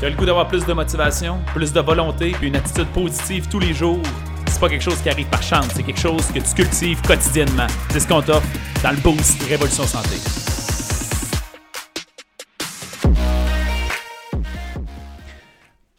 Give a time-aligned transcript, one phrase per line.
[0.00, 3.48] Tu as le goût d'avoir plus de motivation, plus de volonté, puis une attitude positive
[3.48, 4.02] tous les jours?
[4.48, 7.68] C'est pas quelque chose qui arrive par chance, c'est quelque chose que tu cultives quotidiennement.
[7.90, 8.46] C'est ce qu'on t'offre
[8.82, 10.16] dans le Boost Révolution Santé.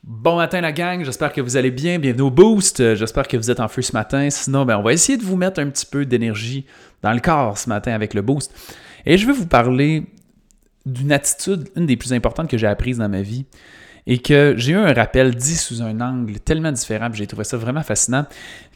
[0.03, 1.97] Bon matin la gang, j'espère que vous allez bien.
[1.97, 2.95] Bienvenue au Boost.
[2.95, 4.29] J'espère que vous êtes en feu ce matin.
[4.29, 6.65] Sinon, ben, on va essayer de vous mettre un petit peu d'énergie
[7.01, 8.53] dans le corps ce matin avec le Boost.
[9.05, 10.03] Et je vais vous parler
[10.85, 13.45] d'une attitude, une des plus importantes que j'ai apprises dans ma vie
[14.07, 17.57] et que j'ai eu un rappel dit sous un angle tellement différent, j'ai trouvé ça
[17.57, 18.25] vraiment fascinant,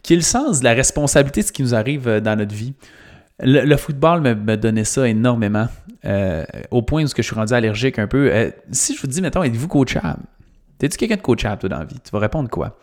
[0.02, 2.74] qui est le sens la responsabilité de ce qui nous arrive euh, dans notre vie.
[3.42, 5.66] Le, football me, donnait ça énormément,
[6.04, 8.30] euh, au point où je suis rendu allergique un peu.
[8.30, 10.22] Euh, si je vous dis, mettons, êtes-vous coachable?
[10.78, 11.96] T'es-tu quelqu'un de coachable, toi, dans la vie?
[12.04, 12.78] Tu vas répondre quoi?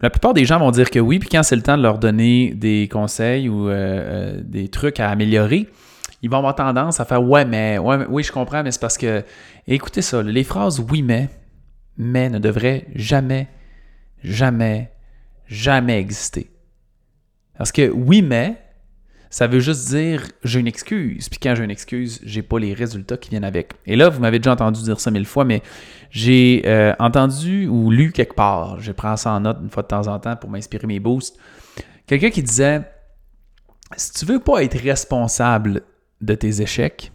[0.00, 1.98] La plupart des gens vont dire que oui, puis quand c'est le temps de leur
[1.98, 5.68] donner des conseils ou des trucs à améliorer,
[6.22, 8.98] ils vont avoir tendance à faire ouais, mais, ouais, oui, je comprends, mais c'est parce
[8.98, 9.24] que.
[9.66, 11.28] écoutez ça, les phrases oui, mais
[11.96, 13.48] mais ne devrait jamais,
[14.24, 14.90] jamais,
[15.46, 16.50] jamais exister.
[17.58, 18.56] Parce que oui, mais,
[19.28, 21.28] ça veut juste dire j'ai une excuse.
[21.28, 23.74] Puis quand j'ai une excuse, j'ai pas les résultats qui viennent avec.
[23.86, 25.62] Et là, vous m'avez déjà entendu dire ça mille fois, mais
[26.10, 29.88] j'ai euh, entendu ou lu quelque part, je prends ça en note une fois de
[29.88, 31.38] temps en temps pour m'inspirer mes boosts,
[32.06, 32.80] quelqu'un qui disait
[33.96, 35.82] si tu veux pas être responsable
[36.20, 37.12] de tes échecs,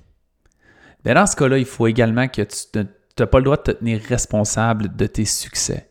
[1.03, 2.79] ben dans ce cas-là, il faut également que tu
[3.19, 5.89] n'as pas le droit de te tenir responsable de tes succès.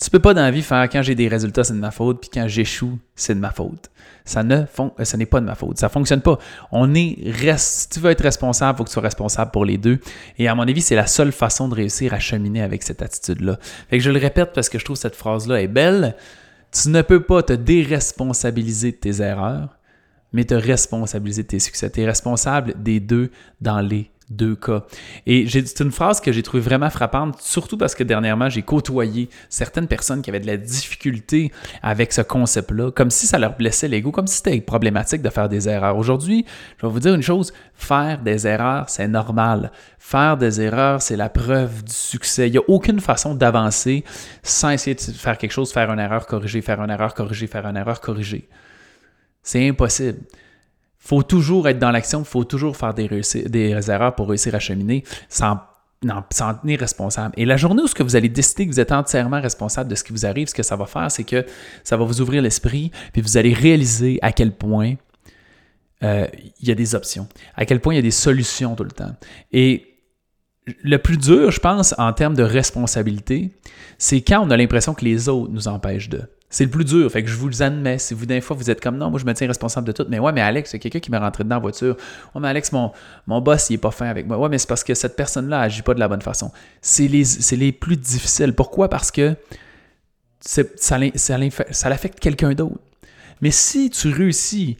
[0.00, 2.20] Tu peux pas dans la vie faire quand j'ai des résultats, c'est de ma faute,
[2.20, 3.90] puis quand j'échoue, c'est de ma faute.
[4.24, 5.78] Ça ne euh, ce n'est pas de ma faute.
[5.78, 6.38] Ça fonctionne pas.
[6.70, 7.16] On est
[7.56, 9.98] si tu veux être responsable, il faut que tu sois responsable pour les deux.
[10.38, 13.58] Et à mon avis, c'est la seule façon de réussir à cheminer avec cette attitude-là.
[13.90, 16.14] Fait que je le répète parce que je trouve cette phrase-là est belle.
[16.70, 19.77] Tu ne peux pas te déresponsabiliser de tes erreurs,
[20.32, 21.90] mais te responsabiliser de tes succès.
[21.90, 24.84] Tu es responsable des deux dans les deux cas.
[25.26, 29.28] Et c'est une phrase que j'ai trouvée vraiment frappante, surtout parce que dernièrement, j'ai côtoyé
[29.48, 31.50] certaines personnes qui avaient de la difficulté
[31.82, 35.48] avec ce concept-là, comme si ça leur blessait l'ego, comme si c'était problématique de faire
[35.48, 35.96] des erreurs.
[35.96, 36.44] Aujourd'hui,
[36.78, 39.72] je vais vous dire une chose, faire des erreurs, c'est normal.
[39.98, 42.48] Faire des erreurs, c'est la preuve du succès.
[42.48, 44.04] Il n'y a aucune façon d'avancer
[44.42, 47.66] sans essayer de faire quelque chose, faire une erreur, corriger, faire une erreur, corriger, faire
[47.66, 48.48] une erreur, corriger.
[49.42, 50.20] C'est impossible
[51.08, 54.58] faut toujours être dans l'action, il faut toujours faire des, des, erreurs pour réussir à
[54.58, 55.58] cheminer sans
[56.30, 57.34] s'en tenir responsable.
[57.36, 59.94] Et la journée où ce que vous allez décider que vous êtes entièrement responsable de
[59.96, 61.44] ce qui vous arrive, ce que ça va faire, c'est que
[61.82, 64.94] ça va vous ouvrir l'esprit, puis vous allez réaliser à quel point
[66.04, 66.26] euh,
[66.60, 67.26] il y a des options,
[67.56, 69.16] à quel point il y a des solutions tout le temps.
[69.50, 69.86] Et
[70.82, 73.50] le plus dur, je pense, en termes de responsabilité,
[73.96, 76.22] c'est quand on a l'impression que les autres nous empêchent de.
[76.50, 77.10] C'est le plus dur.
[77.10, 77.98] Fait que je vous le admets.
[77.98, 80.06] Si vous, d'un fois, vous êtes comme non, moi, je me tiens responsable de tout.
[80.08, 81.96] Mais ouais, mais Alex, c'est quelqu'un qui m'est rentré dedans en voiture.
[82.34, 82.92] Ouais, mais Alex, mon,
[83.26, 84.38] boss, il est pas fin avec moi.
[84.38, 86.50] Ouais, mais c'est parce que cette personne-là agit pas de la bonne façon.
[86.80, 88.54] C'est les, plus difficiles.
[88.54, 88.88] Pourquoi?
[88.88, 89.34] Parce que
[90.40, 92.78] ça, ça, ça l'affecte quelqu'un d'autre.
[93.42, 94.78] Mais si tu réussis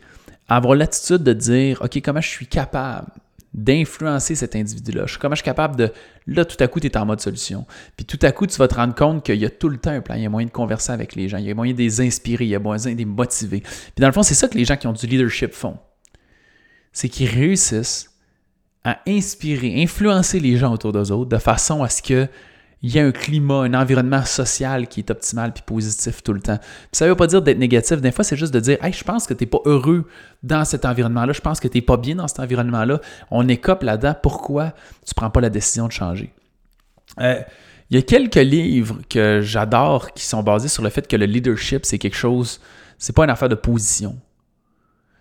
[0.48, 3.08] à avoir l'attitude de dire, OK, comment je suis capable
[3.58, 5.06] d'influencer cet individu-là.
[5.20, 5.92] Comment je suis capable de...
[6.26, 7.66] Là, tout à coup, tu es en mode solution.
[7.96, 9.90] Puis tout à coup, tu vas te rendre compte qu'il y a tout le temps
[9.90, 10.14] un plan.
[10.14, 11.38] Il y a moyen de converser avec les gens.
[11.38, 12.44] Il y a moyen de les inspirer.
[12.44, 13.60] Il y a moyen de les motiver.
[13.60, 15.78] Puis dans le fond, c'est ça que les gens qui ont du leadership font.
[16.92, 18.10] C'est qu'ils réussissent
[18.84, 22.28] à inspirer, influencer les gens autour d'eux autres de façon à ce que
[22.82, 26.40] il y a un climat, un environnement social qui est optimal puis positif tout le
[26.40, 26.58] temps.
[26.92, 28.00] ça ne veut pas dire d'être négatif.
[28.00, 30.06] Des fois, c'est juste de dire Hey, je pense que tu n'es pas heureux
[30.42, 33.00] dans cet environnement-là, je pense que tu n'es pas bien dans cet environnement-là.
[33.30, 34.14] On écope là-dedans.
[34.22, 34.72] Pourquoi
[35.04, 36.32] tu ne prends pas la décision de changer?
[37.20, 37.40] Euh,
[37.90, 41.26] il y a quelques livres que j'adore qui sont basés sur le fait que le
[41.26, 42.60] leadership, c'est quelque chose,
[42.98, 44.16] c'est pas une affaire de position.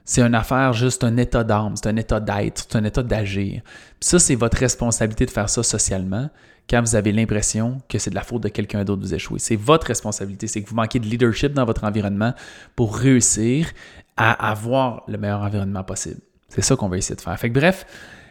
[0.07, 3.61] C'est une affaire juste un état d'âme, c'est un état d'être, c'est un état d'agir.
[3.99, 6.29] Ça, c'est votre responsabilité de faire ça socialement
[6.69, 9.37] quand vous avez l'impression que c'est de la faute de quelqu'un d'autre de vous échouer.
[9.37, 12.33] C'est votre responsabilité, c'est que vous manquez de leadership dans votre environnement
[12.77, 13.67] pour réussir
[14.15, 16.21] à avoir le meilleur environnement possible.
[16.47, 17.37] C'est ça qu'on va essayer de faire.
[17.37, 17.85] Fait que bref,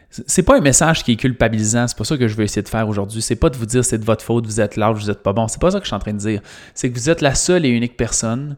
[0.09, 2.69] c'est pas un message qui est culpabilisant, c'est pas ça que je veux essayer de
[2.71, 3.21] faire aujourd'hui.
[3.21, 5.35] C'est pas de vous dire c'est de votre faute, vous êtes large, vous êtes pas
[5.35, 5.47] bon.
[5.47, 6.41] C'est pas ça que je suis en train de dire.
[6.73, 8.57] C'est que vous êtes la seule et unique personne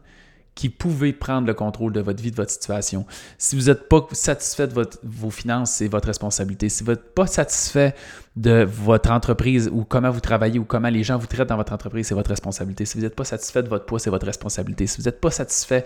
[0.59, 3.05] qui pouvez prendre le contrôle de votre vie, de votre situation.
[3.37, 4.73] Si vous n'êtes pas satisfait de
[5.03, 6.67] vos finances, c'est votre responsabilité.
[6.67, 7.95] Si vous n'êtes pas satisfait
[8.35, 11.71] de votre entreprise ou comment vous travaillez ou comment les gens vous traitent dans votre
[11.71, 12.83] entreprise, c'est votre responsabilité.
[12.83, 14.85] Si vous n'êtes pas satisfait de votre poids, c'est votre responsabilité.
[14.85, 15.85] Si vous n'êtes pas satisfait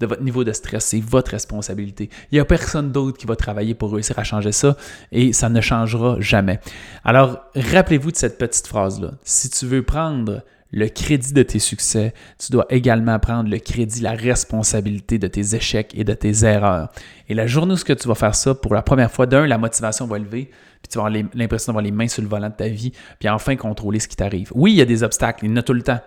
[0.00, 2.08] de votre niveau de stress, c'est votre responsabilité.
[2.32, 4.78] Il n'y a personne d'autre qui va travailler pour réussir à changer ça
[5.12, 6.60] et ça ne changera jamais.
[7.04, 9.10] Alors, rappelez-vous de cette petite phrase-là.
[9.22, 10.42] Si tu veux prendre
[10.74, 15.54] le crédit de tes succès, tu dois également prendre le crédit, la responsabilité de tes
[15.54, 16.90] échecs et de tes erreurs.
[17.28, 20.06] Et la journée où tu vas faire ça, pour la première fois, d'un, la motivation
[20.06, 20.50] va lever,
[20.82, 23.28] puis tu vas avoir l'impression d'avoir les mains sur le volant de ta vie, puis
[23.28, 24.50] enfin contrôler ce qui t'arrive.
[24.54, 26.00] Oui, il y a des obstacles, il y en a tout le temps.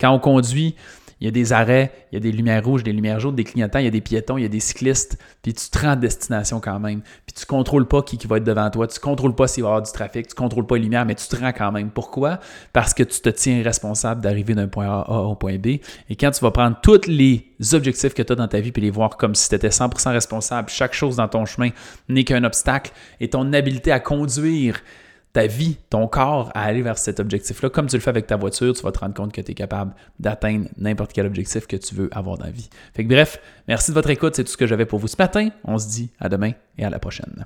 [0.00, 0.74] Quand on conduit,
[1.20, 3.44] il y a des arrêts, il y a des lumières rouges, des lumières jaunes, des
[3.44, 5.96] clignotants, il y a des piétons, il y a des cyclistes, puis tu te rends
[5.96, 7.00] destination quand même.
[7.26, 9.68] Puis tu contrôles pas qui, qui va être devant toi, tu contrôles pas s'il va
[9.68, 11.90] y avoir du trafic, tu contrôles pas les lumières, mais tu te rends quand même.
[11.90, 12.38] Pourquoi?
[12.72, 15.66] Parce que tu te tiens responsable d'arriver d'un point A au point B.
[16.08, 18.82] Et quand tu vas prendre tous les objectifs que tu as dans ta vie puis
[18.82, 21.70] les voir comme si tu étais 100% responsable, chaque chose dans ton chemin
[22.08, 24.80] n'est qu'un obstacle et ton habileté à conduire
[25.32, 27.70] ta vie, ton corps à aller vers cet objectif-là.
[27.70, 29.54] Comme tu le fais avec ta voiture, tu vas te rendre compte que tu es
[29.54, 32.68] capable d'atteindre n'importe quel objectif que tu veux avoir dans la vie.
[32.94, 35.16] Fait que bref, merci de votre écoute, c'est tout ce que j'avais pour vous ce
[35.18, 35.48] matin.
[35.64, 37.44] On se dit à demain et à la prochaine.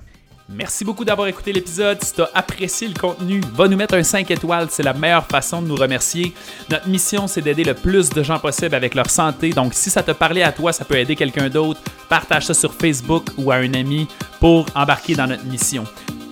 [0.49, 2.03] Merci beaucoup d'avoir écouté l'épisode.
[2.03, 4.67] Si tu as apprécié le contenu, va nous mettre un 5 étoiles.
[4.69, 6.33] C'est la meilleure façon de nous remercier.
[6.69, 9.51] Notre mission, c'est d'aider le plus de gens possible avec leur santé.
[9.51, 11.81] Donc, si ça te parlait à toi, ça peut aider quelqu'un d'autre.
[12.09, 14.07] Partage ça sur Facebook ou à un ami
[14.41, 15.85] pour embarquer dans notre mission.